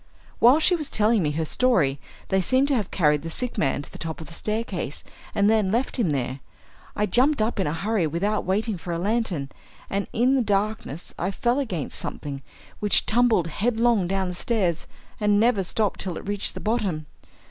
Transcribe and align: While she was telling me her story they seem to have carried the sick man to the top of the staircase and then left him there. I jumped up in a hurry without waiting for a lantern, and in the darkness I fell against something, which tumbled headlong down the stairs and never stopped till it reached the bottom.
While 0.39 0.59
she 0.59 0.75
was 0.75 0.89
telling 0.89 1.21
me 1.21 1.29
her 1.33 1.45
story 1.45 1.99
they 2.29 2.41
seem 2.41 2.65
to 2.65 2.75
have 2.75 2.89
carried 2.89 3.21
the 3.21 3.29
sick 3.29 3.55
man 3.55 3.83
to 3.83 3.91
the 3.91 3.99
top 3.99 4.19
of 4.19 4.25
the 4.25 4.33
staircase 4.33 5.03
and 5.35 5.47
then 5.47 5.71
left 5.71 5.97
him 5.97 6.09
there. 6.09 6.39
I 6.95 7.05
jumped 7.05 7.39
up 7.39 7.59
in 7.59 7.67
a 7.67 7.73
hurry 7.73 8.07
without 8.07 8.43
waiting 8.43 8.79
for 8.79 8.91
a 8.91 8.97
lantern, 8.97 9.49
and 9.91 10.07
in 10.11 10.33
the 10.33 10.41
darkness 10.41 11.13
I 11.19 11.29
fell 11.29 11.59
against 11.59 11.99
something, 11.99 12.41
which 12.79 13.05
tumbled 13.05 13.45
headlong 13.45 14.07
down 14.07 14.27
the 14.29 14.33
stairs 14.33 14.87
and 15.19 15.39
never 15.39 15.63
stopped 15.63 15.99
till 15.99 16.17
it 16.17 16.27
reached 16.27 16.55
the 16.55 16.59
bottom. 16.59 17.05